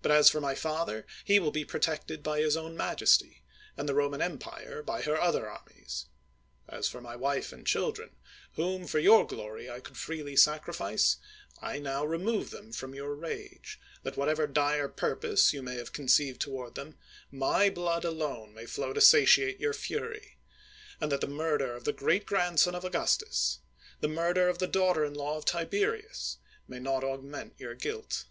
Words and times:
But 0.00 0.10
as 0.12 0.30
for 0.30 0.40
my 0.40 0.54
father, 0.54 1.04
he 1.26 1.38
will 1.38 1.50
be 1.50 1.62
protected 1.62 2.22
by 2.22 2.40
his 2.40 2.56
own 2.56 2.74
majesty; 2.74 3.42
and 3.76 3.86
the 3.86 3.92
Roman 3.92 4.22
empire 4.22 4.82
by 4.82 5.02
her 5.02 5.20
other 5.20 5.46
armies. 5.46 6.06
As 6.66 6.88
for 6.88 7.02
my 7.02 7.16
wife 7.16 7.52
and 7.52 7.66
children, 7.66 8.16
whom 8.54 8.86
for 8.86 8.98
your 8.98 9.26
glory 9.26 9.70
I 9.70 9.80
could 9.80 9.98
freely 9.98 10.36
sacrifice, 10.36 11.18
I 11.60 11.78
now 11.78 12.02
remove 12.02 12.48
them 12.48 12.72
from 12.72 12.94
your 12.94 13.14
rage, 13.14 13.78
that 14.04 14.16
whatever 14.16 14.46
dire 14.46 14.88
purpose 14.88 15.52
you 15.52 15.62
may 15.62 15.76
have 15.76 15.92
conceived 15.92 16.40
toward 16.40 16.74
them, 16.74 16.96
my 17.30 17.68
blood 17.68 18.04
alone 18.06 18.54
may 18.54 18.64
flow 18.64 18.94
to 18.94 19.02
satiate 19.02 19.60
your 19.60 19.74
fury; 19.74 20.38
and 20.98 21.12
that 21.12 21.20
the 21.20 21.26
mur 21.26 21.58
der 21.58 21.76
of 21.76 21.84
the 21.84 21.92
great 21.92 22.24
grandson 22.24 22.74
of 22.74 22.86
Augustus, 22.86 23.58
the 24.00 24.08
mur 24.08 24.32
der 24.32 24.48
of 24.48 24.60
the 24.60 24.66
daughter 24.66 25.04
in 25.04 25.12
law 25.12 25.36
of 25.36 25.44
Tiberius, 25.44 26.38
may 26.66 26.78
not 26.78 27.04
augment 27.04 27.52
your 27.58 27.74
guilt. 27.74 28.24